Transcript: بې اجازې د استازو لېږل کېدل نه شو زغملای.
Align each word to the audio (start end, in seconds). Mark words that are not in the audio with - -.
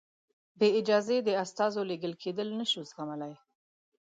بې 0.57 0.67
اجازې 0.79 1.17
د 1.27 1.29
استازو 1.43 1.81
لېږل 1.89 2.13
کېدل 2.23 2.47
نه 2.59 2.65
شو 2.71 2.81
زغملای. 2.89 3.33